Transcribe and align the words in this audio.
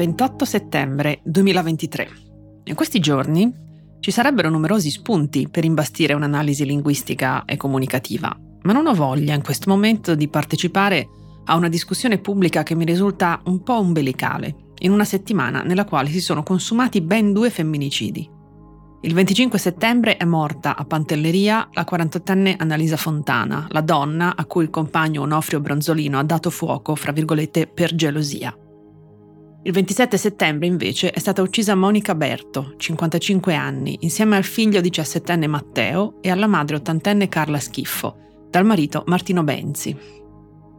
28 0.00 0.46
settembre 0.46 1.20
2023. 1.24 2.08
In 2.64 2.74
questi 2.74 3.00
giorni 3.00 3.52
ci 4.00 4.10
sarebbero 4.10 4.48
numerosi 4.48 4.88
spunti 4.88 5.46
per 5.50 5.66
imbastire 5.66 6.14
un'analisi 6.14 6.64
linguistica 6.64 7.44
e 7.44 7.58
comunicativa, 7.58 8.34
ma 8.62 8.72
non 8.72 8.86
ho 8.86 8.94
voglia 8.94 9.34
in 9.34 9.42
questo 9.42 9.68
momento 9.68 10.14
di 10.14 10.26
partecipare 10.28 11.06
a 11.44 11.54
una 11.54 11.68
discussione 11.68 12.16
pubblica 12.16 12.62
che 12.62 12.74
mi 12.74 12.86
risulta 12.86 13.42
un 13.44 13.62
po' 13.62 13.78
umbilicale, 13.78 14.72
in 14.78 14.92
una 14.92 15.04
settimana 15.04 15.60
nella 15.60 15.84
quale 15.84 16.08
si 16.08 16.20
sono 16.22 16.42
consumati 16.42 17.02
ben 17.02 17.34
due 17.34 17.50
femminicidi. 17.50 18.26
Il 19.02 19.12
25 19.12 19.58
settembre 19.58 20.16
è 20.16 20.24
morta 20.24 20.78
a 20.78 20.84
Pantelleria 20.86 21.68
la 21.72 21.86
48enne 21.86 22.54
Annalisa 22.56 22.96
Fontana, 22.96 23.66
la 23.68 23.82
donna 23.82 24.34
a 24.34 24.46
cui 24.46 24.62
il 24.62 24.70
compagno 24.70 25.20
Onofrio 25.20 25.60
Bronzolino 25.60 26.18
ha 26.18 26.24
dato 26.24 26.48
fuoco, 26.48 26.94
fra 26.94 27.12
virgolette, 27.12 27.66
per 27.66 27.94
gelosia. 27.94 28.56
Il 29.62 29.72
27 29.72 30.16
settembre 30.16 30.66
invece 30.66 31.10
è 31.10 31.18
stata 31.18 31.42
uccisa 31.42 31.74
Monica 31.74 32.14
Berto, 32.14 32.72
55 32.78 33.54
anni, 33.54 33.98
insieme 34.00 34.36
al 34.36 34.44
figlio 34.44 34.80
17enne 34.80 35.46
Matteo 35.46 36.14
e 36.22 36.30
alla 36.30 36.46
madre 36.46 36.76
ottantenne 36.76 37.28
Carla 37.28 37.58
Schiffo, 37.58 38.46
dal 38.48 38.64
marito 38.64 39.02
Martino 39.06 39.44
Benzi. 39.44 39.94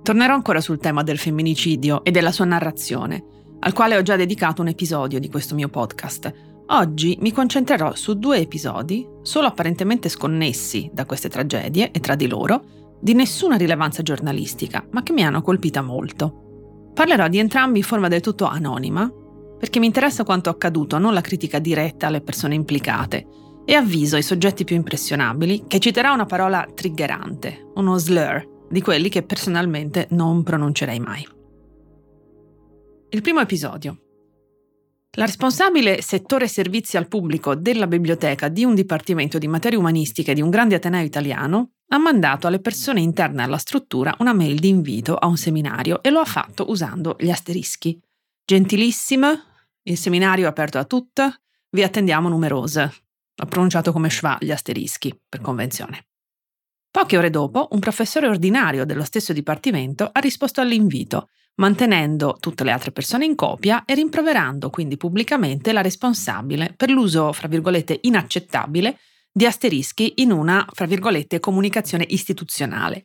Tornerò 0.01 0.33
ancora 0.33 0.61
sul 0.61 0.79
tema 0.79 1.03
del 1.03 1.19
femminicidio 1.19 2.03
e 2.03 2.09
della 2.09 2.31
sua 2.31 2.45
narrazione, 2.45 3.23
al 3.59 3.73
quale 3.73 3.97
ho 3.97 4.01
già 4.01 4.15
dedicato 4.15 4.63
un 4.63 4.69
episodio 4.69 5.19
di 5.19 5.29
questo 5.29 5.53
mio 5.53 5.69
podcast. 5.69 6.33
Oggi 6.69 7.19
mi 7.21 7.31
concentrerò 7.31 7.93
su 7.93 8.17
due 8.17 8.39
episodi, 8.39 9.07
solo 9.21 9.45
apparentemente 9.45 10.09
sconnessi 10.09 10.89
da 10.91 11.05
queste 11.05 11.29
tragedie 11.29 11.91
e 11.91 11.99
tra 11.99 12.15
di 12.15 12.27
loro, 12.27 12.63
di 12.99 13.13
nessuna 13.13 13.57
rilevanza 13.57 14.01
giornalistica, 14.01 14.83
ma 14.89 15.03
che 15.03 15.13
mi 15.13 15.23
hanno 15.23 15.43
colpita 15.43 15.83
molto. 15.83 16.40
Parlerò 16.93 17.27
di 17.27 17.39
entrambi 17.39 17.79
in 17.79 17.83
forma 17.83 18.07
del 18.07 18.21
tutto 18.21 18.45
anonima, 18.45 19.11
perché 19.57 19.79
mi 19.79 19.85
interessa 19.85 20.23
quanto 20.23 20.49
accaduto, 20.49 20.97
non 20.97 21.13
la 21.13 21.21
critica 21.21 21.59
diretta 21.59 22.07
alle 22.07 22.21
persone 22.21 22.55
implicate, 22.55 23.27
e 23.63 23.75
avviso 23.75 24.15
ai 24.15 24.23
soggetti 24.23 24.63
più 24.63 24.75
impressionabili 24.75 25.65
che 25.67 25.79
citerà 25.79 26.11
una 26.11 26.25
parola 26.25 26.67
triggerante, 26.73 27.71
uno 27.75 27.97
slur, 27.97 28.65
di 28.69 28.81
quelli 28.81 29.09
che 29.09 29.23
personalmente 29.23 30.07
non 30.11 30.43
pronuncerei 30.43 30.99
mai. 30.99 31.27
Il 33.09 33.21
primo 33.21 33.41
episodio. 33.41 34.00
La 35.17 35.25
responsabile 35.25 36.01
settore 36.01 36.47
servizi 36.47 36.95
al 36.95 37.09
pubblico 37.09 37.53
della 37.53 37.85
biblioteca 37.85 38.47
di 38.47 38.63
un 38.63 38.73
dipartimento 38.73 39.37
di 39.37 39.47
materie 39.49 39.77
umanistiche 39.77 40.33
di 40.33 40.39
un 40.39 40.49
grande 40.49 40.75
ateneo 40.75 41.03
italiano 41.03 41.71
ha 41.89 41.97
mandato 41.97 42.47
alle 42.47 42.61
persone 42.61 43.01
interne 43.01 43.43
alla 43.43 43.57
struttura 43.57 44.15
una 44.19 44.31
mail 44.31 44.57
di 44.57 44.69
invito 44.69 45.15
a 45.15 45.27
un 45.27 45.35
seminario 45.35 46.01
e 46.01 46.11
lo 46.11 46.21
ha 46.21 46.25
fatto 46.25 46.69
usando 46.69 47.17
gli 47.19 47.29
asterischi. 47.29 47.99
Gentilissima, 48.45 49.37
il 49.83 49.97
seminario 49.97 50.45
è 50.45 50.47
aperto 50.47 50.77
a 50.77 50.85
tutte, 50.85 51.41
vi 51.71 51.83
attendiamo 51.83 52.29
numerose. 52.29 52.93
Ho 53.35 53.45
pronunciato 53.47 53.91
come 53.91 54.09
schwa 54.09 54.37
gli 54.39 54.51
asterischi, 54.51 55.13
per 55.27 55.41
convenzione. 55.41 56.05
Poche 56.89 57.17
ore 57.17 57.29
dopo, 57.29 57.67
un 57.71 57.79
professore 57.79 58.27
ordinario 58.27 58.85
dello 58.85 59.03
stesso 59.03 59.33
dipartimento 59.33 60.07
ha 60.09 60.19
risposto 60.21 60.61
all'invito, 60.61 61.27
mantenendo 61.55 62.37
tutte 62.39 62.63
le 62.63 62.71
altre 62.71 62.91
persone 62.91 63.25
in 63.25 63.35
copia 63.35 63.85
e 63.85 63.93
rimproverando 63.93 64.69
quindi 64.69 64.97
pubblicamente 64.97 65.71
la 65.71 65.81
responsabile 65.81 66.73
per 66.75 66.89
l'uso, 66.89 67.31
fra 67.33 67.47
virgolette, 67.47 67.99
inaccettabile 68.01 68.97
di 69.31 69.45
asterischi 69.45 70.13
in 70.17 70.31
una, 70.31 70.65
fra 70.71 70.85
virgolette, 70.85 71.39
comunicazione 71.39 72.05
istituzionale, 72.07 73.03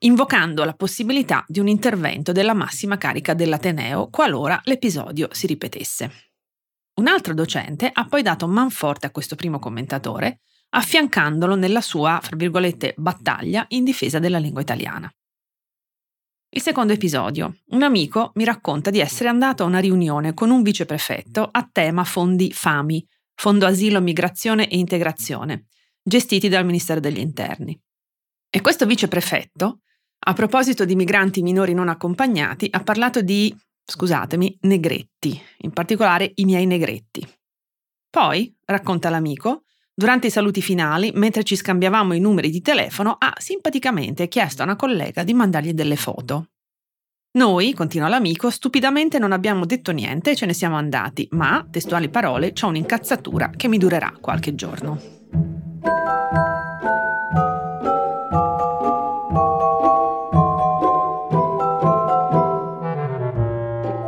invocando 0.00 0.64
la 0.64 0.74
possibilità 0.74 1.44
di 1.46 1.60
un 1.60 1.68
intervento 1.68 2.32
della 2.32 2.54
massima 2.54 2.98
carica 2.98 3.34
dell'Ateneo 3.34 4.08
qualora 4.08 4.60
l'episodio 4.64 5.28
si 5.32 5.46
ripetesse. 5.46 6.10
Un 6.94 7.06
altro 7.06 7.34
docente 7.34 7.90
ha 7.92 8.06
poi 8.06 8.22
dato 8.22 8.46
manforte 8.46 9.06
a 9.06 9.10
questo 9.10 9.36
primo 9.36 9.58
commentatore, 9.58 10.40
affiancandolo 10.70 11.54
nella 11.54 11.80
sua, 11.80 12.20
fra 12.22 12.36
virgolette, 12.36 12.94
battaglia 12.96 13.64
in 13.68 13.84
difesa 13.84 14.18
della 14.18 14.38
lingua 14.38 14.60
italiana. 14.60 15.12
Il 16.56 16.62
secondo 16.62 16.92
episodio. 16.92 17.56
Un 17.70 17.82
amico 17.82 18.30
mi 18.36 18.44
racconta 18.44 18.90
di 18.90 19.00
essere 19.00 19.28
andato 19.28 19.64
a 19.64 19.66
una 19.66 19.80
riunione 19.80 20.34
con 20.34 20.50
un 20.50 20.62
viceprefetto 20.62 21.48
a 21.50 21.68
tema 21.70 22.04
fondi 22.04 22.52
FAMI, 22.52 23.04
Fondo 23.34 23.66
Asilo, 23.66 24.00
Migrazione 24.00 24.68
e 24.68 24.78
Integrazione, 24.78 25.66
gestiti 26.00 26.48
dal 26.48 26.64
Ministero 26.64 27.00
degli 27.00 27.18
Interni. 27.18 27.76
E 28.48 28.60
questo 28.60 28.86
viceprefetto, 28.86 29.80
a 30.26 30.32
proposito 30.32 30.84
di 30.84 30.94
migranti 30.94 31.42
minori 31.42 31.74
non 31.74 31.88
accompagnati, 31.88 32.68
ha 32.70 32.84
parlato 32.84 33.20
di, 33.20 33.52
scusatemi, 33.84 34.58
negretti, 34.60 35.36
in 35.62 35.72
particolare 35.72 36.30
i 36.36 36.44
miei 36.44 36.66
negretti. 36.66 37.26
Poi, 38.08 38.56
racconta 38.64 39.10
l'amico, 39.10 39.63
durante 39.94 40.26
i 40.26 40.30
saluti 40.30 40.60
finali, 40.60 41.12
mentre 41.14 41.44
ci 41.44 41.56
scambiavamo 41.56 42.14
i 42.14 42.20
numeri 42.20 42.50
di 42.50 42.60
telefono, 42.60 43.16
ha 43.18 43.32
simpaticamente 43.38 44.28
chiesto 44.28 44.62
a 44.62 44.64
una 44.64 44.76
collega 44.76 45.22
di 45.22 45.34
mandargli 45.34 45.72
delle 45.72 45.96
foto. 45.96 46.48
Noi, 47.36 47.72
continua 47.72 48.08
l'amico, 48.08 48.50
stupidamente 48.50 49.18
non 49.18 49.32
abbiamo 49.32 49.66
detto 49.66 49.90
niente 49.90 50.30
e 50.30 50.36
ce 50.36 50.46
ne 50.46 50.52
siamo 50.52 50.76
andati, 50.76 51.26
ma, 51.32 51.66
testuali 51.68 52.08
parole, 52.08 52.52
c'ho 52.52 52.68
un'incazzatura 52.68 53.50
che 53.56 53.68
mi 53.68 53.78
durerà 53.78 54.12
qualche 54.20 54.54
giorno. 54.54 55.00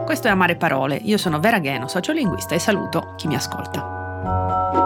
Questo 0.05 0.29
è 0.29 0.31
Amare 0.31 0.57
Parole, 0.57 1.01
io 1.03 1.19
sono 1.19 1.41
Vera 1.41 1.59
Gheno, 1.59 1.89
sociolinguista 1.89 2.55
e 2.55 2.59
saluto 2.61 3.15
chi 3.17 3.27
mi 3.27 3.35
ascolta. 3.35 4.86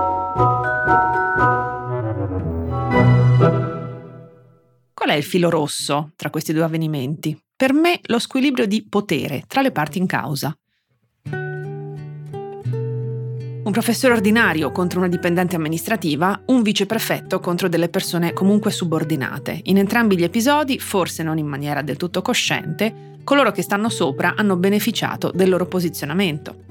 Qual 4.93 5.09
è 5.09 5.15
il 5.15 5.25
filo 5.25 5.51
rosso 5.51 6.13
tra 6.17 6.31
questi 6.31 6.53
due 6.53 6.63
avvenimenti? 6.63 7.39
Per 7.57 7.73
me 7.73 8.01
lo 8.05 8.19
squilibrio 8.19 8.67
di 8.67 8.87
potere 8.89 9.45
tra 9.47 9.61
le 9.61 9.73
parti 9.73 9.99
in 9.99 10.07
causa. 10.07 10.57
Un 13.63 13.73
professore 13.73 14.15
ordinario 14.15 14.73
contro 14.73 14.99
una 14.99 15.09
dipendente 15.09 15.57
amministrativa, 15.57 16.43
un 16.47 16.63
viceprefetto 16.63 17.41
contro 17.41 17.69
delle 17.69 17.89
persone 17.89 18.33
comunque 18.33 18.71
subordinate. 18.71 19.61
In 19.65 19.79
entrambi 19.79 20.17
gli 20.17 20.25
episodi, 20.25 20.79
forse 20.79 21.23
non 21.23 21.39
in 21.39 21.47
maniera 21.47 21.83
del 21.83 21.97
tutto 21.97 22.23
cosciente, 22.23 23.19
coloro 23.23 23.53
che 23.53 23.63
stanno 23.63 23.89
sopra 23.89 24.35
hanno 24.37 24.57
beneficiato 24.57 25.31
del 25.33 25.51
loro 25.51 25.67
posizionamento. 25.67 26.70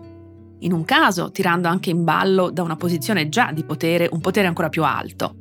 In 0.59 0.73
un 0.73 0.83
caso, 0.83 1.31
tirando 1.31 1.67
anche 1.67 1.89
in 1.89 2.03
ballo 2.03 2.49
da 2.49 2.63
una 2.63 2.75
posizione 2.75 3.29
già 3.29 3.51
di 3.53 3.63
potere 3.63 4.09
un 4.11 4.19
potere 4.19 4.47
ancora 4.47 4.69
più 4.69 4.83
alto, 4.83 5.35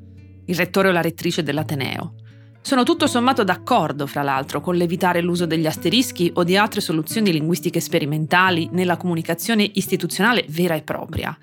il 0.46 0.54
rettore 0.54 0.88
o 0.88 0.92
la 0.92 1.00
rettrice 1.00 1.42
dell'Ateneo. 1.42 2.14
Sono 2.60 2.82
tutto 2.84 3.06
sommato 3.06 3.44
d'accordo, 3.44 4.06
fra 4.06 4.22
l'altro, 4.22 4.60
con 4.60 4.76
l'evitare 4.76 5.20
l'uso 5.20 5.46
degli 5.46 5.66
asterischi 5.66 6.30
o 6.34 6.44
di 6.44 6.56
altre 6.56 6.80
soluzioni 6.80 7.32
linguistiche 7.32 7.80
sperimentali 7.80 8.68
nella 8.72 8.96
comunicazione 8.96 9.68
istituzionale 9.74 10.44
vera 10.48 10.74
e 10.74 10.82
propria. 10.82 11.36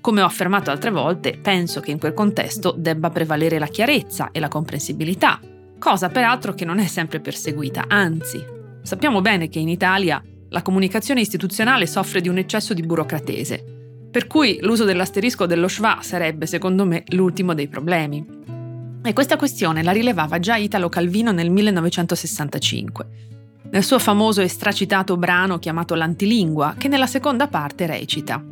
Come 0.00 0.22
ho 0.22 0.26
affermato 0.26 0.70
altre 0.70 0.90
volte, 0.90 1.38
penso 1.42 1.80
che 1.80 1.90
in 1.90 1.98
quel 1.98 2.14
contesto 2.14 2.74
debba 2.76 3.10
prevalere 3.10 3.58
la 3.58 3.66
chiarezza 3.66 4.30
e 4.30 4.40
la 4.40 4.48
comprensibilità, 4.48 5.40
cosa 5.78 6.08
peraltro 6.08 6.54
che 6.54 6.64
non 6.64 6.78
è 6.78 6.86
sempre 6.86 7.20
perseguita, 7.20 7.84
anzi, 7.88 8.42
sappiamo 8.82 9.20
bene 9.20 9.48
che 9.48 9.58
in 9.58 9.68
Italia 9.68 10.22
la 10.50 10.62
comunicazione 10.62 11.20
istituzionale 11.20 11.86
soffre 11.86 12.20
di 12.20 12.28
un 12.28 12.38
eccesso 12.38 12.74
di 12.74 12.82
burocratese, 12.82 13.64
per 14.10 14.26
cui 14.26 14.58
l'uso 14.60 14.84
dell'asterisco 14.84 15.46
dello 15.46 15.68
schwa 15.68 15.98
sarebbe, 16.02 16.46
secondo 16.46 16.84
me, 16.84 17.04
l'ultimo 17.08 17.54
dei 17.54 17.68
problemi. 17.68 18.24
E 19.02 19.12
questa 19.12 19.36
questione 19.36 19.82
la 19.82 19.92
rilevava 19.92 20.38
già 20.38 20.56
Italo 20.56 20.88
Calvino 20.88 21.32
nel 21.32 21.50
1965, 21.50 23.06
nel 23.70 23.84
suo 23.84 23.98
famoso 23.98 24.40
e 24.40 24.48
stracitato 24.48 25.16
brano 25.16 25.58
chiamato 25.58 25.94
L'antilingua, 25.94 26.74
che 26.76 26.88
nella 26.88 27.06
seconda 27.06 27.48
parte 27.48 27.86
recita. 27.86 28.42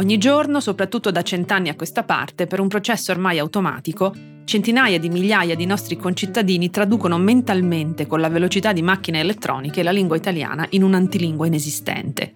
Ogni 0.00 0.16
giorno, 0.16 0.60
soprattutto 0.60 1.10
da 1.10 1.20
cent'anni 1.20 1.68
a 1.68 1.74
questa 1.74 2.04
parte, 2.04 2.46
per 2.46 2.58
un 2.58 2.68
processo 2.68 3.12
ormai 3.12 3.38
automatico, 3.38 4.14
centinaia 4.44 4.98
di 4.98 5.10
migliaia 5.10 5.54
di 5.54 5.66
nostri 5.66 5.98
concittadini 5.98 6.70
traducono 6.70 7.18
mentalmente 7.18 8.06
con 8.06 8.18
la 8.18 8.30
velocità 8.30 8.72
di 8.72 8.80
macchine 8.80 9.20
elettroniche 9.20 9.82
la 9.82 9.90
lingua 9.90 10.16
italiana 10.16 10.66
in 10.70 10.84
un'antilingua 10.84 11.46
inesistente. 11.46 12.32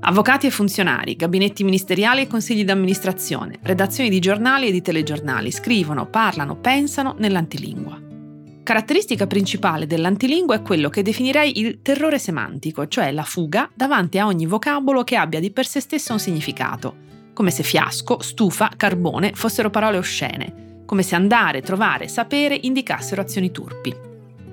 Avvocati 0.00 0.46
e 0.46 0.50
funzionari, 0.50 1.16
gabinetti 1.16 1.64
ministeriali 1.64 2.20
e 2.20 2.26
consigli 2.26 2.64
d'amministrazione, 2.64 3.58
redazioni 3.62 4.10
di 4.10 4.18
giornali 4.18 4.68
e 4.68 4.70
di 4.70 4.82
telegiornali 4.82 5.50
scrivono, 5.50 6.04
parlano, 6.04 6.56
pensano 6.56 7.14
nell'antilingua. 7.16 8.09
Caratteristica 8.70 9.26
principale 9.26 9.88
dell'antilingua 9.88 10.54
è 10.54 10.62
quello 10.62 10.90
che 10.90 11.02
definirei 11.02 11.58
il 11.58 11.82
terrore 11.82 12.20
semantico, 12.20 12.86
cioè 12.86 13.10
la 13.10 13.24
fuga 13.24 13.68
davanti 13.74 14.16
a 14.16 14.26
ogni 14.26 14.46
vocabolo 14.46 15.02
che 15.02 15.16
abbia 15.16 15.40
di 15.40 15.50
per 15.50 15.66
sé 15.66 15.80
stesso 15.80 16.12
un 16.12 16.20
significato, 16.20 16.94
come 17.32 17.50
se 17.50 17.64
fiasco, 17.64 18.22
stufa, 18.22 18.70
carbone 18.76 19.32
fossero 19.34 19.70
parole 19.70 19.96
oscene, 19.96 20.82
come 20.86 21.02
se 21.02 21.16
andare, 21.16 21.62
trovare, 21.62 22.06
sapere 22.06 22.56
indicassero 22.62 23.20
azioni 23.20 23.50
turpi. 23.50 23.92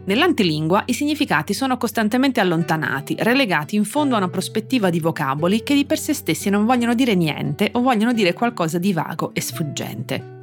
Nell'antilingua 0.05 0.81
i 0.87 0.93
significati 0.93 1.53
sono 1.53 1.77
costantemente 1.77 2.39
allontanati, 2.39 3.17
relegati 3.19 3.75
in 3.75 3.85
fondo 3.85 4.15
a 4.15 4.17
una 4.17 4.29
prospettiva 4.29 4.89
di 4.89 4.99
vocaboli 4.99 5.61
che 5.61 5.75
di 5.75 5.85
per 5.85 5.99
sé 5.99 6.15
stessi 6.15 6.49
non 6.49 6.65
vogliono 6.65 6.95
dire 6.95 7.13
niente 7.13 7.69
o 7.73 7.81
vogliono 7.81 8.13
dire 8.13 8.33
qualcosa 8.33 8.79
di 8.79 8.93
vago 8.93 9.29
e 9.35 9.41
sfuggente. 9.41 10.36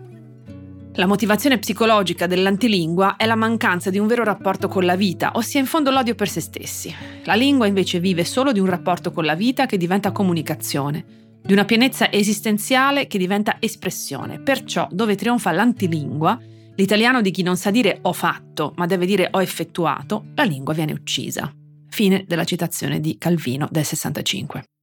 La 0.97 1.07
motivazione 1.07 1.59
psicologica 1.59 2.29
dell'antilingua 2.29 3.17
è 3.17 3.27
la 3.27 3.35
mancanza 3.35 3.91
di 3.91 3.99
un 3.99 4.07
vero 4.07 4.23
rapporto 4.23 4.69
con 4.69 4.85
la 4.85 4.95
vita, 4.95 5.33
ossia 5.35 5.59
in 5.59 5.67
fondo 5.67 5.91
l'odio 5.91 6.15
per 6.15 6.29
se 6.29 6.41
stessi. 6.41 6.95
La 7.25 7.35
lingua 7.35 7.67
invece 7.67 7.99
vive 7.99 8.25
solo 8.25 8.53
di 8.53 8.61
un 8.61 8.67
rapporto 8.67 9.11
con 9.11 9.25
la 9.25 9.35
vita 9.35 9.67
che 9.67 9.77
diventa 9.77 10.13
comunicazione, 10.13 11.05
di 11.43 11.53
una 11.53 11.65
pienezza 11.65 12.13
esistenziale 12.13 13.09
che 13.09 13.19
diventa 13.19 13.57
espressione. 13.59 14.39
Perciò 14.39 14.87
dove 14.93 15.17
trionfa 15.17 15.51
l'antilingua, 15.51 16.39
l'italiano 16.77 17.23
di 17.23 17.33
chi 17.33 17.43
non 17.43 17.57
sa 17.57 17.73
dire 17.73 17.99
ho 18.03 18.13
fatto, 18.13 18.73
ma 18.77 18.87
deve 18.87 19.05
dire 19.05 19.27
ho 19.33 19.43
effettuato, 19.43 20.27
la 20.37 20.45
lingua 20.45 20.75
viene 20.75 20.93
uccisa. 20.93 21.53
Fine 21.89 22.25
della 22.25 22.45
citazione 22.45 23.01
di 23.01 23.19
Calvino 23.19 23.67
del 23.69 23.85
65. 23.85 24.74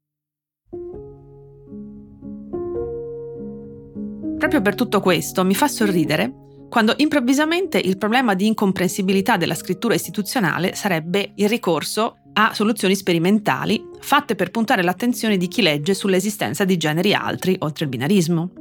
Proprio 4.41 4.63
per 4.63 4.73
tutto 4.73 5.01
questo 5.01 5.45
mi 5.45 5.53
fa 5.53 5.67
sorridere 5.67 6.33
quando 6.67 6.95
improvvisamente 6.97 7.77
il 7.77 7.99
problema 7.99 8.33
di 8.33 8.47
incomprensibilità 8.47 9.37
della 9.37 9.53
scrittura 9.53 9.93
istituzionale 9.93 10.73
sarebbe 10.73 11.33
il 11.35 11.47
ricorso 11.47 12.15
a 12.33 12.51
soluzioni 12.51 12.95
sperimentali 12.95 13.87
fatte 13.99 14.33
per 14.33 14.49
puntare 14.49 14.81
l'attenzione 14.81 15.37
di 15.37 15.47
chi 15.47 15.61
legge 15.61 15.93
sull'esistenza 15.93 16.65
di 16.65 16.75
generi 16.77 17.13
altri 17.13 17.55
oltre 17.59 17.83
il 17.83 17.91
binarismo. 17.91 18.51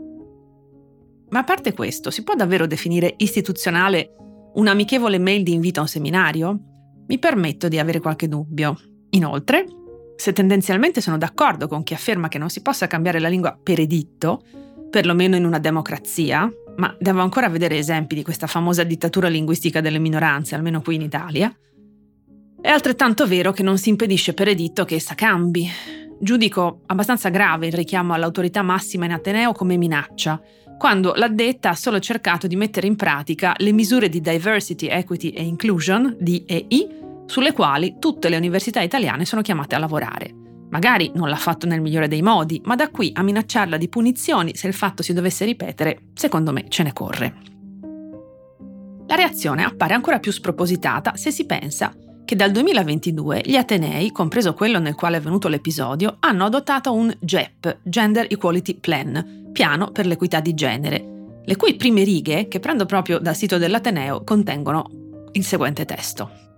Ma 1.31 1.39
a 1.39 1.45
parte 1.45 1.73
questo, 1.73 2.11
si 2.11 2.25
può 2.25 2.35
davvero 2.35 2.67
definire 2.67 3.15
istituzionale 3.17 4.15
un'amichevole 4.53 5.19
mail 5.19 5.43
di 5.43 5.55
invito 5.55 5.79
a 5.79 5.85
un 5.85 5.89
seminario? 5.89 6.61
Mi 7.07 7.19
permetto 7.19 7.69
di 7.69 7.79
avere 7.79 8.01
qualche 8.01 8.29
dubbio. 8.29 8.79
Inoltre, 9.13 9.65
se 10.17 10.35
tendenzialmente 10.35 11.01
sono 11.01 11.17
d'accordo 11.17 11.69
con 11.69 11.83
chi 11.83 11.95
afferma 11.95 12.29
che 12.29 12.37
non 12.37 12.51
si 12.51 12.61
possa 12.61 12.87
cambiare 12.87 13.19
la 13.19 13.29
lingua 13.29 13.59
per 13.61 13.81
editto, 13.81 14.43
perlomeno 14.91 15.37
in 15.37 15.45
una 15.45 15.59
democrazia, 15.59 16.51
ma 16.77 16.95
devo 16.99 17.21
ancora 17.21 17.49
vedere 17.49 17.79
esempi 17.79 18.15
di 18.15 18.23
questa 18.23 18.47
famosa 18.47 18.83
dittatura 18.83 19.29
linguistica 19.29 19.81
delle 19.81 19.99
minoranze, 19.99 20.55
almeno 20.55 20.83
qui 20.83 20.97
in 20.97 21.03
Italia. 21.03 21.55
È 22.61 22.69
altrettanto 22.69 23.27
vero 23.27 23.53
che 23.53 23.63
non 23.63 23.79
si 23.79 23.89
impedisce 23.89 24.35
per 24.35 24.49
editto 24.49 24.85
che 24.85 24.97
essa 24.97 25.15
cambi. 25.15 25.67
Giudico 26.21 26.83
abbastanza 26.87 27.31
grave 27.31 27.69
il 27.69 27.73
richiamo 27.73 28.13
all'autorità 28.13 28.61
massima 28.63 29.07
in 29.07 29.13
Ateneo 29.13 29.53
come 29.53 29.77
minaccia, 29.77 30.41
quando 30.77 31.13
l'addetta 31.15 31.71
ha 31.71 31.75
solo 31.75 31.99
cercato 32.01 32.47
di 32.47 32.57
mettere 32.57 32.87
in 32.87 32.97
pratica 32.97 33.55
le 33.59 33.73
misure 33.73 34.09
di 34.09 34.21
diversity, 34.21 34.87
equity 34.87 35.31
e 35.31 35.43
inclusion, 35.43 36.17
DEI, 36.19 36.99
sulle 37.27 37.53
quali 37.53 37.97
tutte 37.99 38.29
le 38.29 38.37
università 38.37 38.81
italiane 38.81 39.25
sono 39.25 39.43
chiamate 39.43 39.75
a 39.75 39.79
lavorare. 39.79 40.35
Magari 40.71 41.11
non 41.15 41.29
l'ha 41.29 41.37
fatto 41.37 41.67
nel 41.67 41.81
migliore 41.81 42.09
dei 42.09 42.23
modi, 42.23 42.61
ma 42.65 42.77
da 42.77 42.89
qui 42.89 43.11
a 43.15 43.23
minacciarla 43.23 43.77
di 43.77 43.89
punizioni 43.89 44.55
se 44.55 44.67
il 44.67 44.75
fatto 44.75 45.03
si 45.03 45.13
dovesse 45.13 45.45
ripetere, 45.45 46.11
secondo 46.15 46.53
me 46.53 46.67
ce 46.69 46.83
ne 46.83 46.93
corre. 46.93 47.35
La 49.07 49.17
reazione 49.17 49.65
appare 49.65 49.95
ancora 49.95 50.21
più 50.21 50.31
spropositata 50.31 51.17
se 51.17 51.33
si 51.33 51.45
pensa 51.45 51.93
che 52.25 52.37
dal 52.37 52.53
2022 52.53 53.43
gli 53.45 53.57
Atenei, 53.57 54.13
compreso 54.13 54.55
quello 54.55 54.79
nel 54.79 54.95
quale 54.95 55.17
è 55.17 55.19
avvenuto 55.19 55.49
l'episodio, 55.49 56.17
hanno 56.21 56.45
adottato 56.45 56.95
un 56.95 57.13
GEP, 57.19 57.79
Gender 57.83 58.27
Equality 58.31 58.75
Plan, 58.75 59.49
piano 59.53 59.91
per 59.91 60.07
l'equità 60.07 60.39
di 60.39 60.55
genere, 60.55 61.05
le 61.45 61.57
cui 61.57 61.75
prime 61.75 62.05
righe, 62.05 62.47
che 62.47 62.61
prendo 62.61 62.87
proprio 62.87 63.19
dal 63.19 63.35
sito 63.35 63.59
dell'Ateneo, 63.59 64.23
contengono 64.23 64.89
il 65.33 65.45
seguente 65.45 65.85
testo. 65.85 66.50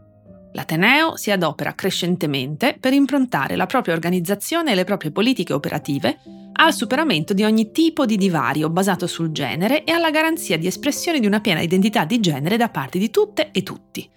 L'Ateneo 0.52 1.16
si 1.16 1.30
adopera 1.30 1.74
crescentemente 1.74 2.76
per 2.78 2.92
improntare 2.92 3.56
la 3.56 3.66
propria 3.66 3.94
organizzazione 3.94 4.72
e 4.72 4.74
le 4.74 4.84
proprie 4.84 5.10
politiche 5.10 5.52
operative 5.52 6.18
al 6.52 6.74
superamento 6.74 7.32
di 7.32 7.42
ogni 7.42 7.72
tipo 7.72 8.04
di 8.04 8.16
divario 8.16 8.68
basato 8.68 9.06
sul 9.06 9.30
genere 9.30 9.84
e 9.84 9.92
alla 9.92 10.10
garanzia 10.10 10.58
di 10.58 10.66
espressione 10.66 11.20
di 11.20 11.26
una 11.26 11.40
piena 11.40 11.60
identità 11.60 12.04
di 12.04 12.20
genere 12.20 12.58
da 12.58 12.68
parte 12.68 12.98
di 12.98 13.10
tutte 13.10 13.50
e 13.50 13.62
tutti. 13.62 14.08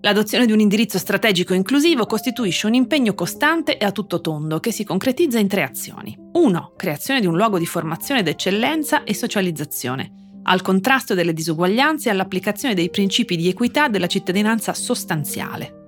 L'adozione 0.00 0.46
di 0.46 0.52
un 0.52 0.60
indirizzo 0.60 0.98
strategico 0.98 1.52
inclusivo 1.52 2.06
costituisce 2.06 2.66
un 2.66 2.74
impegno 2.74 3.14
costante 3.14 3.76
e 3.76 3.84
a 3.84 3.92
tutto 3.92 4.20
tondo 4.20 4.60
che 4.60 4.72
si 4.72 4.84
concretizza 4.84 5.38
in 5.38 5.48
tre 5.48 5.62
azioni. 5.62 6.16
1. 6.32 6.72
Creazione 6.76 7.20
di 7.20 7.26
un 7.26 7.36
luogo 7.36 7.58
di 7.58 7.66
formazione 7.66 8.22
d'eccellenza 8.22 9.04
e 9.04 9.14
socializzazione 9.14 10.25
al 10.48 10.62
contrasto 10.62 11.14
delle 11.14 11.32
disuguaglianze 11.32 12.08
e 12.08 12.12
all'applicazione 12.12 12.74
dei 12.74 12.90
principi 12.90 13.36
di 13.36 13.48
equità 13.48 13.88
della 13.88 14.06
cittadinanza 14.06 14.74
sostanziale. 14.74 15.84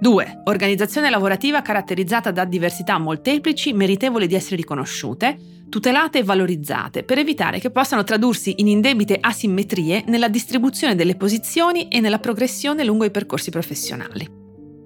2. 0.00 0.42
Organizzazione 0.44 1.10
lavorativa 1.10 1.60
caratterizzata 1.60 2.30
da 2.30 2.44
diversità 2.44 2.98
molteplici, 2.98 3.72
meritevoli 3.72 4.26
di 4.26 4.34
essere 4.36 4.56
riconosciute, 4.56 5.36
tutelate 5.68 6.18
e 6.18 6.24
valorizzate, 6.24 7.02
per 7.02 7.18
evitare 7.18 7.58
che 7.58 7.70
possano 7.70 8.04
tradursi 8.04 8.54
in 8.58 8.68
indebite 8.68 9.18
asimmetrie 9.20 10.04
nella 10.06 10.28
distribuzione 10.28 10.94
delle 10.94 11.16
posizioni 11.16 11.88
e 11.88 12.00
nella 12.00 12.20
progressione 12.20 12.84
lungo 12.84 13.04
i 13.04 13.10
percorsi 13.10 13.50
professionali. 13.50 14.28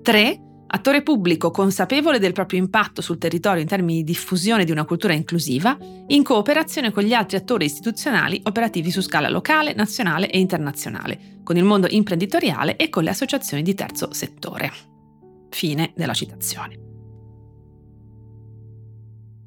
3 0.03 0.41
attore 0.75 1.03
pubblico 1.03 1.51
consapevole 1.51 2.19
del 2.19 2.33
proprio 2.33 2.59
impatto 2.59 3.03
sul 3.03 3.19
territorio 3.19 3.61
in 3.61 3.69
termini 3.69 3.99
di 3.99 4.05
diffusione 4.05 4.65
di 4.65 4.71
una 4.71 4.85
cultura 4.85 5.13
inclusiva, 5.13 5.77
in 6.07 6.23
cooperazione 6.23 6.91
con 6.91 7.03
gli 7.03 7.13
altri 7.13 7.37
attori 7.37 7.67
istituzionali 7.67 8.41
operativi 8.45 8.91
su 8.91 9.03
scala 9.03 9.29
locale, 9.29 9.75
nazionale 9.75 10.31
e 10.31 10.39
internazionale, 10.39 11.41
con 11.45 11.57
il 11.57 11.65
mondo 11.65 11.87
imprenditoriale 11.91 12.77
e 12.77 12.89
con 12.89 13.03
le 13.03 13.11
associazioni 13.11 13.63
di 13.63 13.75
terzo 13.75 14.13
settore. 14.13 14.73
Fine 15.51 15.93
della 15.95 16.15
citazione. 16.15 16.79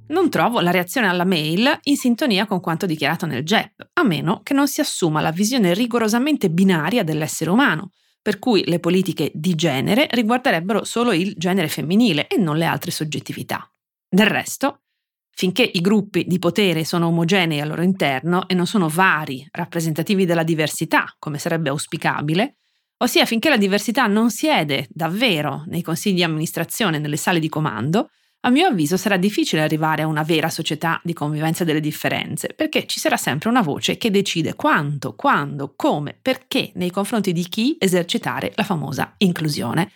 Non 0.07 0.29
trovo 0.29 0.59
la 0.59 0.69
reazione 0.69 1.07
alla 1.07 1.25
mail 1.25 1.79
in 1.83 1.97
sintonia 1.97 2.45
con 2.45 2.59
quanto 2.59 2.85
dichiarato 2.85 3.25
nel 3.25 3.43
GEP, 3.43 3.89
a 3.93 4.03
meno 4.03 4.41
che 4.43 4.53
non 4.53 4.67
si 4.67 4.79
assuma 4.79 5.21
la 5.21 5.31
visione 5.31 5.73
rigorosamente 5.73 6.51
binaria 6.51 7.03
dell'essere 7.03 7.49
umano, 7.49 7.89
per 8.25 8.39
cui 8.39 8.63
le 8.65 8.79
politiche 8.79 9.29
di 9.35 9.53
genere 9.53 10.07
riguarderebbero 10.09 10.83
solo 10.83 11.13
il 11.13 11.35
genere 11.37 11.67
femminile 11.67 12.25
e 12.25 12.37
non 12.37 12.57
le 12.57 12.65
altre 12.65 12.89
soggettività. 12.89 13.71
Del 14.09 14.25
resto, 14.25 14.85
finché 15.29 15.61
i 15.61 15.79
gruppi 15.79 16.25
di 16.25 16.39
potere 16.39 16.85
sono 16.85 17.05
omogenei 17.05 17.61
al 17.61 17.67
loro 17.67 17.83
interno 17.83 18.47
e 18.47 18.55
non 18.55 18.65
sono 18.65 18.89
vari, 18.89 19.47
rappresentativi 19.51 20.25
della 20.25 20.41
diversità, 20.41 21.15
come 21.19 21.37
sarebbe 21.37 21.69
auspicabile, 21.69 22.55
ossia 22.97 23.27
finché 23.27 23.49
la 23.49 23.57
diversità 23.57 24.07
non 24.07 24.31
siede 24.31 24.87
davvero 24.89 25.63
nei 25.67 25.83
consigli 25.83 26.15
di 26.15 26.23
amministrazione 26.23 26.97
e 26.97 26.99
nelle 27.01 27.17
sale 27.17 27.37
di 27.37 27.47
comando, 27.47 28.09
a 28.45 28.49
mio 28.51 28.67
avviso 28.67 28.95
sarà 28.95 29.17
difficile 29.17 29.63
arrivare 29.63 30.03
a 30.03 30.07
una 30.07 30.21
vera 30.21 30.49
società 30.49 31.01
di 31.03 31.13
convivenza 31.13 31.63
delle 31.63 31.79
differenze, 31.79 32.49
perché 32.55 32.85
ci 32.85 32.99
sarà 32.99 33.17
sempre 33.17 33.49
una 33.49 33.63
voce 33.63 33.97
che 33.97 34.11
decide 34.11 34.53
quanto, 34.53 35.15
quando, 35.15 35.73
come, 35.75 36.15
perché 36.21 36.71
nei 36.75 36.91
confronti 36.91 37.33
di 37.33 37.43
chi 37.49 37.75
esercitare 37.79 38.51
la 38.55 38.63
famosa 38.63 39.15
inclusione, 39.17 39.91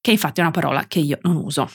che 0.00 0.12
infatti 0.12 0.40
è 0.40 0.42
una 0.42 0.50
parola 0.50 0.86
che 0.86 0.98
io 0.98 1.18
non 1.22 1.36
uso. 1.36 1.70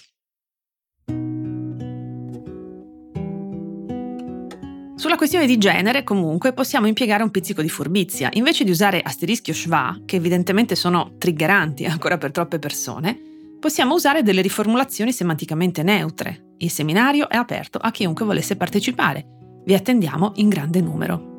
Sulla 4.95 5.17
questione 5.17 5.45
di 5.45 5.59
genere, 5.59 6.03
comunque, 6.03 6.53
possiamo 6.53 6.87
impiegare 6.87 7.21
un 7.21 7.29
pizzico 7.29 7.61
di 7.61 7.69
furbizia. 7.69 8.29
Invece 8.33 8.63
di 8.63 8.71
usare 8.71 8.99
asterischi 8.99 9.51
o 9.51 9.53
schwa, 9.53 10.01
che 10.05 10.15
evidentemente 10.15 10.73
sono 10.73 11.13
triggeranti 11.19 11.85
ancora 11.85 12.17
per 12.17 12.31
troppe 12.31 12.57
persone, 12.57 13.34
possiamo 13.59 13.95
usare 13.95 14.23
delle 14.23 14.41
riformulazioni 14.41 15.11
semanticamente 15.11 15.83
neutre. 15.83 16.53
Il 16.57 16.69
seminario 16.69 17.29
è 17.29 17.35
aperto 17.35 17.77
a 17.77 17.91
chiunque 17.91 18.25
volesse 18.25 18.55
partecipare. 18.55 19.25
Vi 19.65 19.73
attendiamo 19.73 20.33
in 20.35 20.49
grande 20.49 20.81
numero. 20.81 21.33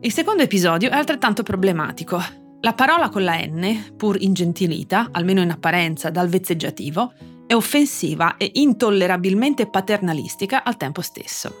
Il 0.00 0.12
secondo 0.12 0.42
episodio 0.42 0.90
è 0.90 0.94
altrettanto 0.94 1.42
problematico. 1.42 2.22
La 2.60 2.74
parola 2.74 3.08
con 3.08 3.24
la 3.24 3.36
N, 3.36 3.94
pur 3.96 4.20
ingentilita, 4.20 5.08
almeno 5.12 5.40
in 5.40 5.50
apparenza, 5.50 6.10
dal 6.10 6.28
vezzeggiativo, 6.28 7.12
è 7.46 7.54
offensiva 7.54 8.36
e 8.36 8.50
intollerabilmente 8.54 9.68
paternalistica 9.68 10.62
al 10.62 10.76
tempo 10.76 11.00
stesso. 11.00 11.54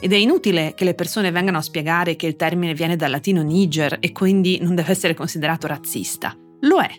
Ed 0.00 0.12
è 0.12 0.16
inutile 0.16 0.74
che 0.74 0.84
le 0.84 0.94
persone 0.94 1.30
vengano 1.30 1.58
a 1.58 1.62
spiegare 1.62 2.16
che 2.16 2.26
il 2.26 2.36
termine 2.36 2.74
viene 2.74 2.96
dal 2.96 3.10
latino 3.10 3.42
niger 3.42 3.96
e 4.00 4.12
quindi 4.12 4.58
non 4.60 4.74
deve 4.74 4.90
essere 4.90 5.14
considerato 5.14 5.66
razzista. 5.66 6.36
Lo 6.60 6.80
è, 6.80 6.90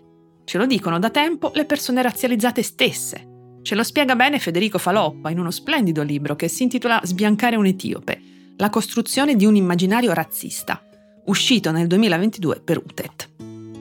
Ce 0.45 0.59
lo 0.59 0.67
dicono 0.67 0.99
da 0.99 1.09
tempo 1.09 1.51
le 1.55 1.65
persone 1.65 2.03
razzializzate 2.03 2.61
stesse. 2.61 3.33
Ce 3.63 3.73
lo 3.73 3.83
spiega 3.83 4.15
bene 4.15 4.37
Federico 4.37 4.77
Faloppa 4.77 5.31
in 5.31 5.39
uno 5.39 5.49
splendido 5.49 6.03
libro 6.03 6.35
che 6.35 6.47
si 6.47 6.61
intitola 6.61 7.01
Sbiancare 7.03 7.55
un 7.55 7.65
etiope, 7.65 8.21
la 8.57 8.69
costruzione 8.69 9.35
di 9.35 9.45
un 9.45 9.55
immaginario 9.55 10.13
razzista, 10.13 10.81
uscito 11.25 11.71
nel 11.71 11.87
2022 11.87 12.61
per 12.63 12.77
UTET. 12.77 13.29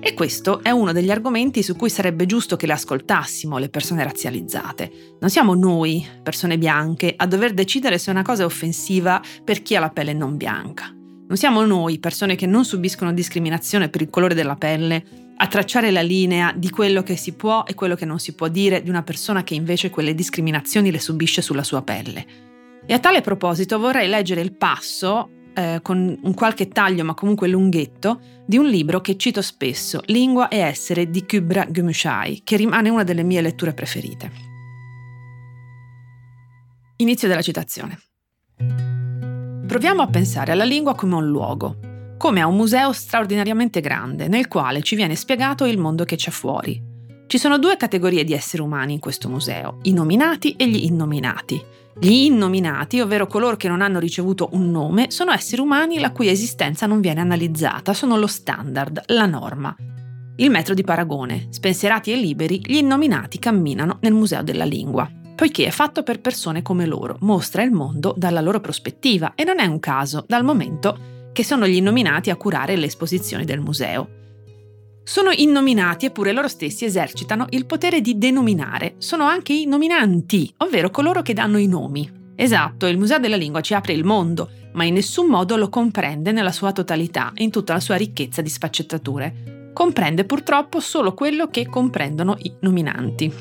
E 0.01 0.15
questo 0.15 0.63
è 0.63 0.71
uno 0.71 0.93
degli 0.93 1.11
argomenti 1.11 1.63
su 1.63 1.77
cui 1.77 1.91
sarebbe 1.91 2.25
giusto 2.25 2.57
che 2.57 2.67
le 2.67 2.73
ascoltassimo 2.73 3.59
le 3.59 3.69
persone 3.69 4.03
razzializzate. 4.03 5.17
Non 5.21 5.29
siamo 5.29 5.55
noi, 5.55 6.07
persone 6.23 6.57
bianche, 6.57 7.13
a 7.15 7.27
dover 7.27 7.53
decidere 7.53 7.99
se 7.99 8.11
una 8.11 8.23
cosa 8.23 8.43
è 8.43 8.47
offensiva 8.47 9.21
per 9.45 9.63
chi 9.63 9.77
ha 9.77 9.81
la 9.81 9.91
pelle 9.91 10.15
non 10.15 10.37
bianca. 10.37 10.87
Non 11.27 11.37
siamo 11.37 11.65
noi, 11.65 11.99
persone 11.99 12.37
che 12.37 12.47
non 12.47 12.65
subiscono 12.65 13.13
discriminazione 13.13 13.89
per 13.89 14.03
il 14.03 14.11
colore 14.11 14.35
della 14.35 14.57
pelle, 14.57 15.24
a 15.37 15.47
tracciare 15.47 15.91
la 15.91 16.03
linea 16.03 16.53
di 16.55 16.71
quello 16.71 17.03
che 17.03 17.17
si 17.17 17.33
può 17.33 17.65
e 17.67 17.75
quello 17.75 17.95
che 17.95 18.05
non 18.05 18.19
si 18.19 18.35
può 18.35 18.49
dire 18.49 18.83
di 18.83 18.91
una 18.91 19.03
persona 19.03 19.43
che 19.43 19.55
invece 19.55 19.91
quelle 19.91 20.15
discriminazioni 20.15 20.91
le 20.91 21.01
subisce 21.01 21.43
sulla 21.43 21.65
sua 21.65 21.83
pelle. 21.83 22.27
E 22.87 22.95
a 22.95 22.99
tale 22.99 23.21
proposito 23.21 23.79
vorrei 23.79 24.09
leggere 24.09 24.41
il 24.41 24.53
passo, 24.53 25.31
eh, 25.55 25.81
con 25.83 26.19
un 26.21 26.35
qualche 26.35 26.69
taglio 26.69 27.05
ma 27.05 27.15
comunque 27.15 27.49
lunghetto, 27.49 28.21
di 28.47 28.59
un 28.59 28.67
libro 28.67 29.01
che 29.01 29.17
cito 29.17 29.41
spesso, 29.41 30.01
Lingua 30.07 30.49
e 30.49 30.59
essere 30.59 31.09
di 31.09 31.25
Kubra 31.25 31.65
Gümüşay, 31.65 32.41
che 32.45 32.57
rimane 32.57 32.91
una 32.91 33.05
delle 33.05 33.23
mie 33.23 33.41
letture 33.41 33.73
preferite. 33.73 34.53
Inizio 36.97 37.27
della 37.27 37.43
citazione. 37.43 37.99
Proviamo 39.67 40.03
a 40.03 40.07
pensare 40.07 40.53
alla 40.53 40.65
lingua 40.65 40.95
come 40.95 41.15
un 41.17 41.27
luogo, 41.27 41.79
come 42.17 42.41
a 42.41 42.47
un 42.47 42.57
museo 42.57 42.93
straordinariamente 42.93 43.81
grande 43.81 44.29
nel 44.29 44.49
quale 44.49 44.83
ci 44.83 44.97
viene 44.97 45.15
spiegato 45.15 45.65
il 45.65 45.79
mondo 45.79 46.05
che 46.05 46.17
c'è 46.17 46.31
fuori. 46.31 46.93
Ci 47.27 47.39
sono 47.39 47.59
due 47.59 47.77
categorie 47.77 48.25
di 48.25 48.33
esseri 48.33 48.63
umani 48.63 48.93
in 48.93 49.01
questo 49.01 49.29
museo, 49.29 49.79
i 49.83 49.93
nominati 49.93 50.55
e 50.57 50.69
gli 50.69 50.85
innominati. 50.85 51.63
Gli 51.99 52.25
innominati, 52.27 53.01
ovvero 53.01 53.27
coloro 53.27 53.57
che 53.57 53.69
non 53.69 53.81
hanno 53.81 53.99
ricevuto 53.99 54.51
un 54.53 54.71
nome, 54.71 55.11
sono 55.11 55.33
esseri 55.33 55.63
umani 55.63 55.99
la 55.99 56.13
cui 56.13 56.29
esistenza 56.29 56.87
non 56.87 57.01
viene 57.01 57.21
analizzata, 57.21 57.95
sono 57.95 58.17
lo 58.17 58.27
standard, 58.27 59.03
la 59.07 59.27
norma. 59.27 59.75
Il 60.37 60.51
metro 60.51 60.75
di 60.75 60.83
paragone, 60.83 61.47
spensierati 61.51 62.13
e 62.13 62.17
liberi, 62.17 62.61
gli 62.65 62.77
innominati 62.77 63.39
camminano 63.39 63.99
nel 64.01 64.13
museo 64.13 64.43
della 64.43 64.65
lingua, 64.65 65.09
poiché 65.35 65.67
è 65.67 65.71
fatto 65.71 66.03
per 66.03 66.21
persone 66.21 66.63
come 66.63 66.87
loro, 66.87 67.17
mostra 67.21 67.63
il 67.63 67.71
mondo 67.71 68.15
dalla 68.17 68.41
loro 68.41 68.61
prospettiva 68.61 69.33
e 69.35 69.45
non 69.45 69.61
è 69.61 69.67
un 69.67 69.79
caso, 69.79 70.25
dal 70.27 70.45
momento 70.45 71.14
che 71.35 71.45
sono 71.45 71.67
gli 71.67 71.75
innominati 71.75 72.31
a 72.31 72.37
curare 72.37 72.77
le 72.77 72.87
esposizioni 72.87 73.45
del 73.45 73.59
museo. 73.59 74.09
Sono 75.03 75.33
innominati 75.33 76.07
eppure 76.07 76.33
loro 76.33 76.49
stessi 76.49 76.85
esercitano 76.87 77.47
il 77.51 77.67
potere 77.67 78.01
di 78.01 78.17
denominare, 78.17 78.95
sono 78.99 79.25
anche 79.25 79.53
i 79.53 79.67
nominanti, 79.67 80.55
ovvero 80.59 80.91
coloro 80.91 81.21
che 81.23 81.35
danno 81.35 81.59
i 81.59 81.67
nomi. 81.67 82.23
Esatto, 82.37 82.87
il 82.87 82.99
Museo 82.99 83.19
della 83.19 83.37
Lingua 83.37 83.61
ci 83.61 83.75
apre 83.75 83.93
il 83.93 84.05
mondo, 84.05 84.49
ma 84.75 84.85
in 84.85 84.95
nessun 84.95 85.27
modo 85.27 85.57
lo 85.57 85.69
comprende 85.69 86.31
nella 86.31 86.53
sua 86.53 86.73
totalità 86.73 87.33
e 87.35 87.43
in 87.43 87.51
tutta 87.51 87.73
la 87.73 87.81
sua 87.81 87.97
ricchezza 87.97 88.41
di 88.41 88.49
sfaccettature. 88.49 89.71
Comprende 89.75 90.25
purtroppo 90.25 90.79
solo 90.79 91.15
quello 91.15 91.49
che 91.49 91.69
comprendono 91.69 92.37
i 92.39 92.55
nominanti. 92.61 93.33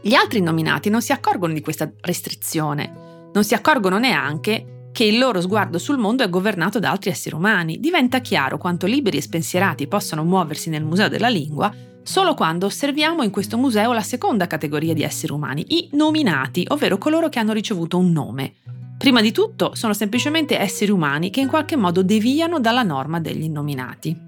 Gli 0.00 0.14
altri 0.14 0.40
nominati 0.40 0.90
non 0.90 1.02
si 1.02 1.10
accorgono 1.10 1.52
di 1.52 1.60
questa 1.60 1.90
restrizione, 2.02 3.30
non 3.32 3.42
si 3.42 3.54
accorgono 3.54 3.98
neanche 3.98 4.75
che 4.96 5.04
il 5.04 5.18
loro 5.18 5.42
sguardo 5.42 5.76
sul 5.76 5.98
mondo 5.98 6.24
è 6.24 6.30
governato 6.30 6.78
da 6.78 6.90
altri 6.90 7.10
esseri 7.10 7.34
umani. 7.34 7.78
Diventa 7.78 8.20
chiaro 8.20 8.56
quanto 8.56 8.86
liberi 8.86 9.18
e 9.18 9.20
spensierati 9.20 9.88
possano 9.88 10.24
muoversi 10.24 10.70
nel 10.70 10.84
Museo 10.84 11.10
della 11.10 11.28
Lingua 11.28 11.70
solo 12.02 12.32
quando 12.32 12.64
osserviamo 12.64 13.22
in 13.22 13.28
questo 13.30 13.58
museo 13.58 13.92
la 13.92 14.00
seconda 14.00 14.46
categoria 14.46 14.94
di 14.94 15.02
esseri 15.02 15.34
umani, 15.34 15.66
i 15.68 15.90
nominati, 15.92 16.64
ovvero 16.68 16.96
coloro 16.96 17.28
che 17.28 17.38
hanno 17.38 17.52
ricevuto 17.52 17.98
un 17.98 18.10
nome. 18.10 18.54
Prima 18.96 19.20
di 19.20 19.32
tutto 19.32 19.74
sono 19.74 19.92
semplicemente 19.92 20.58
esseri 20.58 20.90
umani 20.90 21.28
che 21.28 21.40
in 21.40 21.48
qualche 21.48 21.76
modo 21.76 22.02
deviano 22.02 22.58
dalla 22.58 22.82
norma 22.82 23.20
degli 23.20 23.42
innominati. 23.42 24.25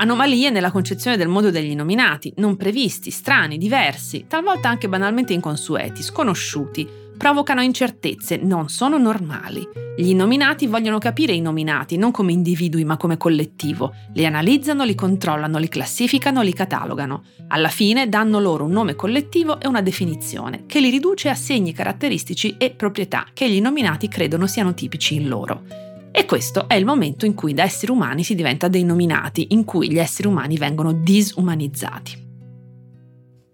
Anomalie 0.00 0.48
nella 0.48 0.70
concezione 0.70 1.18
del 1.18 1.28
mondo 1.28 1.50
degli 1.50 1.72
innominati, 1.72 2.32
non 2.36 2.56
previsti, 2.56 3.10
strani, 3.10 3.58
diversi, 3.58 4.24
talvolta 4.26 4.70
anche 4.70 4.88
banalmente 4.88 5.34
inconsueti, 5.34 6.02
sconosciuti, 6.02 6.88
provocano 7.18 7.60
incertezze, 7.60 8.38
non 8.38 8.70
sono 8.70 8.96
normali. 8.96 9.62
Gli 9.94 10.14
nominati 10.14 10.66
vogliono 10.66 10.96
capire 10.96 11.34
i 11.34 11.42
nominati 11.42 11.98
non 11.98 12.12
come 12.12 12.32
individui 12.32 12.82
ma 12.82 12.96
come 12.96 13.18
collettivo, 13.18 13.92
li 14.14 14.24
analizzano, 14.24 14.84
li 14.84 14.94
controllano, 14.94 15.58
li 15.58 15.68
classificano, 15.68 16.40
li 16.40 16.54
catalogano. 16.54 17.24
Alla 17.48 17.68
fine 17.68 18.08
danno 18.08 18.40
loro 18.40 18.64
un 18.64 18.70
nome 18.70 18.94
collettivo 18.94 19.60
e 19.60 19.68
una 19.68 19.82
definizione, 19.82 20.64
che 20.64 20.80
li 20.80 20.88
riduce 20.88 21.28
a 21.28 21.34
segni 21.34 21.74
caratteristici 21.74 22.54
e 22.56 22.70
proprietà 22.70 23.26
che 23.34 23.50
gli 23.50 23.60
nominati 23.60 24.08
credono 24.08 24.46
siano 24.46 24.72
tipici 24.72 25.16
in 25.16 25.28
loro. 25.28 25.89
E 26.12 26.24
questo 26.24 26.68
è 26.68 26.74
il 26.74 26.84
momento 26.84 27.24
in 27.24 27.34
cui 27.34 27.54
da 27.54 27.62
esseri 27.62 27.92
umani 27.92 28.24
si 28.24 28.34
diventa 28.34 28.68
dei 28.68 28.84
nominati, 28.84 29.48
in 29.50 29.64
cui 29.64 29.90
gli 29.90 29.98
esseri 29.98 30.28
umani 30.28 30.56
vengono 30.56 30.92
disumanizzati. 30.92 32.28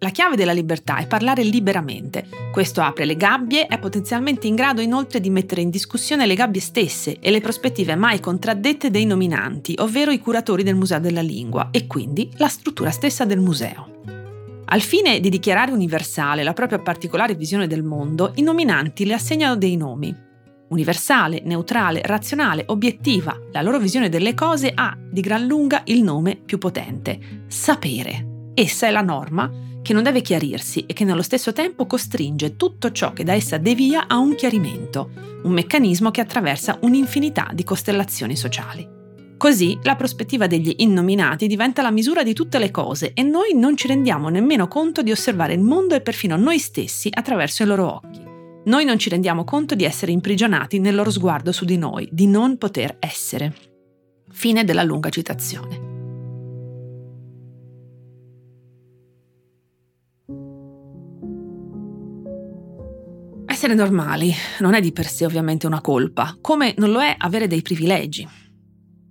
La 0.00 0.10
chiave 0.10 0.36
della 0.36 0.52
libertà 0.52 0.98
è 0.98 1.06
parlare 1.06 1.42
liberamente. 1.42 2.28
Questo 2.52 2.82
apre 2.82 3.06
le 3.06 3.16
gabbie, 3.16 3.66
è 3.66 3.78
potenzialmente 3.78 4.46
in 4.46 4.54
grado 4.54 4.82
inoltre 4.82 5.20
di 5.20 5.30
mettere 5.30 5.62
in 5.62 5.70
discussione 5.70 6.26
le 6.26 6.34
gabbie 6.34 6.60
stesse 6.60 7.18
e 7.18 7.30
le 7.30 7.40
prospettive 7.40 7.94
mai 7.94 8.20
contraddette 8.20 8.90
dei 8.90 9.06
nominanti, 9.06 9.74
ovvero 9.78 10.10
i 10.10 10.18
curatori 10.18 10.62
del 10.62 10.74
Museo 10.74 11.00
della 11.00 11.22
Lingua, 11.22 11.68
e 11.70 11.86
quindi 11.86 12.30
la 12.36 12.48
struttura 12.48 12.90
stessa 12.90 13.24
del 13.24 13.40
museo. 13.40 13.94
Al 14.66 14.80
fine 14.80 15.18
di 15.20 15.30
dichiarare 15.30 15.72
universale 15.72 16.42
la 16.42 16.52
propria 16.52 16.80
particolare 16.80 17.34
visione 17.34 17.66
del 17.66 17.82
mondo, 17.82 18.32
i 18.34 18.42
nominanti 18.42 19.06
le 19.06 19.14
assegnano 19.14 19.56
dei 19.56 19.76
nomi. 19.76 20.25
Universale, 20.68 21.42
neutrale, 21.44 22.00
razionale, 22.02 22.64
obiettiva, 22.66 23.38
la 23.52 23.62
loro 23.62 23.78
visione 23.78 24.08
delle 24.08 24.34
cose 24.34 24.72
ha 24.74 24.96
di 24.98 25.20
gran 25.20 25.46
lunga 25.46 25.82
il 25.84 26.02
nome 26.02 26.36
più 26.36 26.58
potente, 26.58 27.44
sapere. 27.46 28.50
Essa 28.54 28.86
è 28.86 28.90
la 28.90 29.02
norma 29.02 29.50
che 29.82 29.92
non 29.92 30.02
deve 30.02 30.22
chiarirsi 30.22 30.84
e 30.86 30.92
che 30.92 31.04
nello 31.04 31.22
stesso 31.22 31.52
tempo 31.52 31.86
costringe 31.86 32.56
tutto 32.56 32.90
ciò 32.90 33.12
che 33.12 33.22
da 33.22 33.34
essa 33.34 33.58
devia 33.58 34.08
a 34.08 34.18
un 34.18 34.34
chiarimento, 34.34 35.10
un 35.44 35.52
meccanismo 35.52 36.10
che 36.10 36.20
attraversa 36.20 36.78
un'infinità 36.80 37.50
di 37.52 37.62
costellazioni 37.62 38.34
sociali. 38.34 38.94
Così 39.36 39.78
la 39.82 39.94
prospettiva 39.94 40.48
degli 40.48 40.74
innominati 40.78 41.46
diventa 41.46 41.82
la 41.82 41.92
misura 41.92 42.24
di 42.24 42.32
tutte 42.32 42.58
le 42.58 42.72
cose 42.72 43.12
e 43.12 43.22
noi 43.22 43.54
non 43.54 43.76
ci 43.76 43.86
rendiamo 43.86 44.28
nemmeno 44.28 44.66
conto 44.66 45.02
di 45.02 45.12
osservare 45.12 45.52
il 45.52 45.60
mondo 45.60 45.94
e 45.94 46.00
perfino 46.00 46.36
noi 46.36 46.58
stessi 46.58 47.08
attraverso 47.12 47.62
i 47.62 47.66
loro 47.66 47.94
occhi. 48.02 48.25
Noi 48.66 48.84
non 48.84 48.98
ci 48.98 49.08
rendiamo 49.08 49.44
conto 49.44 49.76
di 49.76 49.84
essere 49.84 50.10
imprigionati 50.10 50.80
nel 50.80 50.96
loro 50.96 51.10
sguardo 51.10 51.52
su 51.52 51.64
di 51.64 51.78
noi, 51.78 52.08
di 52.10 52.26
non 52.26 52.58
poter 52.58 52.96
essere. 52.98 53.54
Fine 54.28 54.64
della 54.64 54.82
lunga 54.82 55.08
citazione. 55.08 55.94
Essere 63.46 63.74
normali 63.74 64.32
non 64.58 64.74
è 64.74 64.80
di 64.80 64.90
per 64.90 65.06
sé 65.06 65.24
ovviamente 65.24 65.68
una 65.68 65.80
colpa, 65.80 66.36
come 66.40 66.74
non 66.78 66.90
lo 66.90 67.00
è 67.00 67.14
avere 67.16 67.46
dei 67.46 67.62
privilegi. 67.62 68.28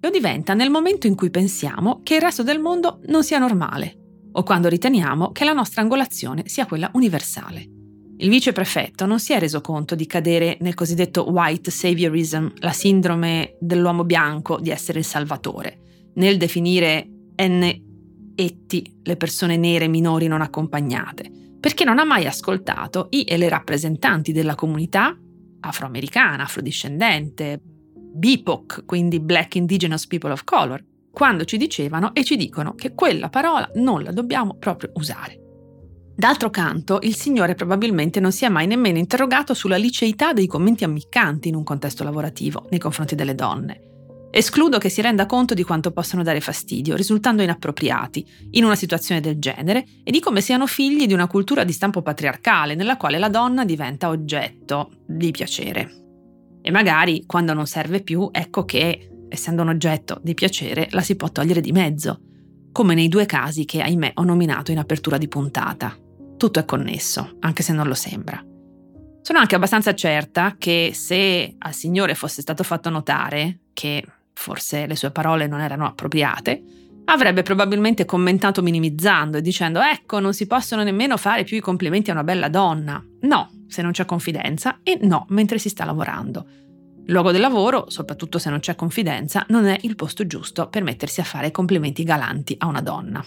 Lo 0.01 0.09
diventa 0.09 0.53
nel 0.53 0.69
momento 0.69 1.07
in 1.07 1.15
cui 1.15 1.29
pensiamo 1.29 2.01
che 2.03 2.15
il 2.15 2.21
resto 2.21 2.43
del 2.43 2.59
mondo 2.59 2.99
non 3.05 3.23
sia 3.23 3.39
normale 3.39 3.99
o 4.33 4.43
quando 4.43 4.67
riteniamo 4.67 5.31
che 5.31 5.45
la 5.45 5.53
nostra 5.53 5.81
angolazione 5.81 6.43
sia 6.45 6.65
quella 6.65 6.91
universale. 6.93 7.74
Il 8.17 8.29
viceprefetto 8.29 9.05
non 9.05 9.19
si 9.19 9.33
è 9.33 9.39
reso 9.39 9.59
conto 9.59 9.93
di 9.93 10.05
cadere 10.05 10.57
nel 10.61 10.73
cosiddetto 10.73 11.29
white 11.29 11.69
saviorism, 11.69 12.47
la 12.59 12.71
sindrome 12.71 13.57
dell'uomo 13.59 14.05
bianco 14.05 14.57
di 14.59 14.69
essere 14.69 14.99
il 14.99 15.05
salvatore, 15.05 16.11
nel 16.15 16.37
definire 16.37 17.09
N 17.37 17.83
etti 18.35 18.99
le 19.03 19.17
persone 19.17 19.57
nere 19.57 19.87
minori 19.87 20.27
non 20.27 20.41
accompagnate, 20.41 21.29
perché 21.59 21.83
non 21.83 21.99
ha 21.99 22.05
mai 22.05 22.25
ascoltato 22.25 23.07
i 23.09 23.23
e 23.23 23.37
le 23.37 23.49
rappresentanti 23.49 24.31
della 24.31 24.55
comunità 24.55 25.17
afroamericana, 25.59 26.43
afrodiscendente, 26.43 27.59
BIPOC, 27.63 28.85
quindi 28.85 29.19
Black 29.19 29.55
Indigenous 29.55 30.07
People 30.07 30.31
of 30.31 30.45
Color, 30.45 30.81
quando 31.11 31.43
ci 31.43 31.57
dicevano 31.57 32.13
e 32.13 32.23
ci 32.23 32.37
dicono 32.37 32.75
che 32.75 32.93
quella 32.93 33.29
parola 33.29 33.69
non 33.75 34.03
la 34.03 34.11
dobbiamo 34.11 34.55
proprio 34.57 34.91
usare. 34.95 35.44
D'altro 36.17 36.49
canto, 36.49 36.99
il 37.01 37.15
Signore 37.15 37.55
probabilmente 37.55 38.21
non 38.21 38.31
si 38.31 38.45
è 38.45 38.49
mai 38.49 38.67
nemmeno 38.67 38.97
interrogato 38.97 39.53
sulla 39.53 39.75
liceità 39.75 40.31
dei 40.31 40.47
commenti 40.47 40.85
ammiccanti 40.85 41.49
in 41.49 41.55
un 41.55 41.63
contesto 41.63 42.05
lavorativo 42.05 42.67
nei 42.69 42.79
confronti 42.79 43.15
delle 43.15 43.35
donne. 43.35 43.81
Escludo 44.31 44.77
che 44.77 44.89
si 44.89 45.01
renda 45.01 45.25
conto 45.25 45.53
di 45.53 45.63
quanto 45.63 45.91
possano 45.91 46.23
dare 46.23 46.39
fastidio, 46.39 46.95
risultando 46.95 47.41
inappropriati, 47.41 48.25
in 48.51 48.63
una 48.63 48.75
situazione 48.75 49.19
del 49.19 49.39
genere, 49.39 49.85
e 50.03 50.11
di 50.11 50.21
come 50.21 50.39
siano 50.39 50.67
figli 50.67 51.05
di 51.05 51.13
una 51.13 51.27
cultura 51.27 51.65
di 51.65 51.73
stampo 51.73 52.01
patriarcale, 52.01 52.75
nella 52.75 52.97
quale 52.97 53.17
la 53.17 53.29
donna 53.29 53.65
diventa 53.65 54.09
oggetto 54.09 54.91
di 55.05 55.31
piacere. 55.31 55.89
E 56.61 56.71
magari, 56.71 57.23
quando 57.25 57.53
non 57.53 57.67
serve 57.67 58.01
più, 58.01 58.29
ecco 58.31 58.63
che, 58.63 59.09
essendo 59.29 59.61
un 59.61 59.69
oggetto 59.69 60.19
di 60.21 60.33
piacere, 60.33 60.87
la 60.91 61.01
si 61.01 61.15
può 61.15 61.29
togliere 61.29 61.61
di 61.61 61.71
mezzo, 61.71 62.19
come 62.71 62.93
nei 62.93 63.07
due 63.07 63.25
casi 63.25 63.63
che, 63.63 63.81
ahimè, 63.81 64.11
ho 64.15 64.23
nominato 64.23 64.71
in 64.71 64.79
apertura 64.79 65.17
di 65.17 65.29
puntata. 65.29 65.97
Tutto 66.37 66.59
è 66.59 66.65
connesso, 66.65 67.37
anche 67.39 67.63
se 67.63 67.73
non 67.73 67.87
lo 67.87 67.93
sembra. 67.93 68.43
Sono 69.21 69.39
anche 69.39 69.55
abbastanza 69.55 69.95
certa 69.95 70.55
che 70.57 70.91
se 70.93 71.55
al 71.57 71.73
Signore 71.73 72.13
fosse 72.13 72.41
stato 72.41 72.63
fatto 72.63 72.89
notare 72.89 73.59
che 73.73 74.05
forse 74.33 74.85
le 74.85 74.95
sue 74.95 75.11
parole 75.11 75.47
non 75.47 75.61
erano 75.61 75.85
appropriate, 75.87 76.61
avrebbe 77.05 77.41
probabilmente 77.41 78.05
commentato 78.05 78.61
minimizzando 78.61 79.37
e 79.37 79.41
dicendo 79.41 79.79
ecco 79.81 80.19
non 80.19 80.33
si 80.33 80.45
possono 80.47 80.83
nemmeno 80.83 81.17
fare 81.17 81.43
più 81.43 81.57
i 81.57 81.61
complimenti 81.61 82.09
a 82.09 82.13
una 82.13 82.23
bella 82.23 82.49
donna. 82.49 83.03
No, 83.21 83.49
se 83.67 83.81
non 83.81 83.91
c'è 83.91 84.05
confidenza 84.05 84.79
e 84.83 84.99
no, 85.01 85.25
mentre 85.29 85.57
si 85.57 85.69
sta 85.69 85.85
lavorando. 85.85 86.45
Il 87.05 87.11
luogo 87.11 87.31
del 87.31 87.41
lavoro, 87.41 87.89
soprattutto 87.89 88.39
se 88.39 88.49
non 88.49 88.59
c'è 88.59 88.75
confidenza, 88.75 89.45
non 89.49 89.65
è 89.65 89.77
il 89.81 89.95
posto 89.95 90.25
giusto 90.25 90.69
per 90.69 90.83
mettersi 90.83 91.19
a 91.19 91.23
fare 91.23 91.51
complimenti 91.51 92.03
galanti 92.03 92.55
a 92.59 92.67
una 92.67 92.81
donna. 92.81 93.23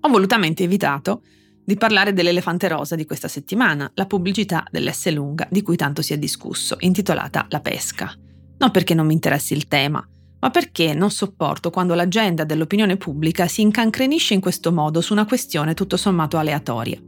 Ho 0.00 0.08
volutamente 0.08 0.64
evitato 0.64 1.22
di 1.70 1.76
parlare 1.76 2.12
dell'elefante 2.12 2.66
rosa 2.66 2.96
di 2.96 3.06
questa 3.06 3.28
settimana, 3.28 3.88
la 3.94 4.06
pubblicità 4.06 4.64
dell'S 4.72 5.08
lunga 5.12 5.46
di 5.48 5.62
cui 5.62 5.76
tanto 5.76 6.02
si 6.02 6.12
è 6.12 6.18
discusso, 6.18 6.74
intitolata 6.80 7.46
La 7.48 7.60
pesca. 7.60 8.12
Non 8.58 8.72
perché 8.72 8.92
non 8.92 9.06
mi 9.06 9.12
interessi 9.12 9.52
il 9.52 9.68
tema, 9.68 10.04
ma 10.40 10.50
perché 10.50 10.94
non 10.94 11.12
sopporto 11.12 11.70
quando 11.70 11.94
l'agenda 11.94 12.42
dell'opinione 12.42 12.96
pubblica 12.96 13.46
si 13.46 13.60
incancrenisce 13.60 14.34
in 14.34 14.40
questo 14.40 14.72
modo 14.72 15.00
su 15.00 15.12
una 15.12 15.26
questione 15.26 15.74
tutto 15.74 15.96
sommato 15.96 16.38
aleatoria. 16.38 17.00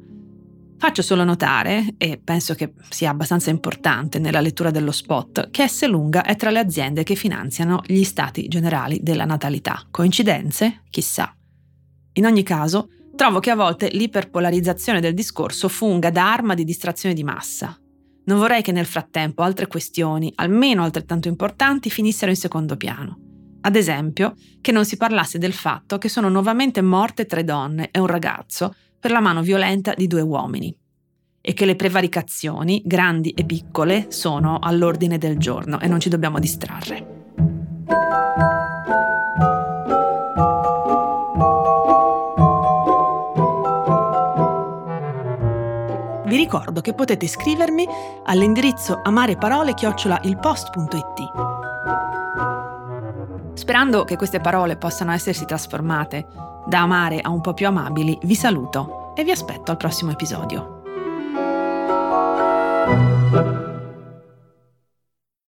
Faccio 0.78 1.02
solo 1.02 1.24
notare, 1.24 1.94
e 1.98 2.20
penso 2.22 2.54
che 2.54 2.72
sia 2.88 3.10
abbastanza 3.10 3.50
importante 3.50 4.20
nella 4.20 4.40
lettura 4.40 4.70
dello 4.70 4.92
spot, 4.92 5.50
che 5.50 5.66
S. 5.66 5.88
Lunga 5.88 6.22
è 6.22 6.36
tra 6.36 6.50
le 6.50 6.60
aziende 6.60 7.02
che 7.02 7.16
finanziano 7.16 7.82
gli 7.84 8.04
stati 8.04 8.46
generali 8.46 9.00
della 9.02 9.24
natalità. 9.24 9.84
Coincidenze? 9.90 10.82
Chissà. 10.88 11.34
In 12.12 12.26
ogni 12.26 12.44
caso, 12.44 12.88
trovo 13.22 13.38
che 13.38 13.50
a 13.52 13.54
volte 13.54 13.86
l'iperpolarizzazione 13.86 15.00
del 15.00 15.14
discorso 15.14 15.68
funga 15.68 16.10
da 16.10 16.32
arma 16.32 16.54
di 16.54 16.64
distrazione 16.64 17.14
di 17.14 17.22
massa. 17.22 17.78
Non 18.24 18.38
vorrei 18.38 18.62
che 18.62 18.72
nel 18.72 18.84
frattempo 18.84 19.44
altre 19.44 19.68
questioni, 19.68 20.32
almeno 20.34 20.82
altrettanto 20.82 21.28
importanti, 21.28 21.88
finissero 21.88 22.32
in 22.32 22.36
secondo 22.36 22.76
piano. 22.76 23.20
Ad 23.60 23.76
esempio, 23.76 24.34
che 24.60 24.72
non 24.72 24.84
si 24.84 24.96
parlasse 24.96 25.38
del 25.38 25.52
fatto 25.52 25.98
che 25.98 26.08
sono 26.08 26.28
nuovamente 26.28 26.82
morte 26.82 27.24
tre 27.24 27.44
donne 27.44 27.90
e 27.92 28.00
un 28.00 28.08
ragazzo 28.08 28.74
per 28.98 29.12
la 29.12 29.20
mano 29.20 29.40
violenta 29.40 29.94
di 29.94 30.08
due 30.08 30.22
uomini 30.22 30.76
e 31.40 31.54
che 31.54 31.64
le 31.64 31.76
prevaricazioni, 31.76 32.82
grandi 32.84 33.30
e 33.30 33.44
piccole, 33.44 34.06
sono 34.08 34.58
all'ordine 34.58 35.18
del 35.18 35.38
giorno 35.38 35.78
e 35.78 35.86
non 35.86 36.00
ci 36.00 36.08
dobbiamo 36.08 36.40
distrarre. 36.40 37.11
Ricordo 46.42 46.80
che 46.80 46.92
potete 46.92 47.28
scrivermi 47.28 47.86
all'indirizzo 48.24 49.00
amareparole-ilpost.it. 49.02 51.30
Sperando 53.54 54.04
che 54.04 54.16
queste 54.16 54.40
parole 54.40 54.76
possano 54.76 55.12
essersi 55.12 55.44
trasformate 55.44 56.26
da 56.66 56.80
amare 56.80 57.20
a 57.20 57.30
un 57.30 57.40
po' 57.40 57.54
più 57.54 57.68
amabili, 57.68 58.18
vi 58.22 58.34
saluto 58.34 59.12
e 59.14 59.22
vi 59.22 59.30
aspetto 59.30 59.70
al 59.70 59.76
prossimo 59.76 60.10
episodio. 60.10 60.81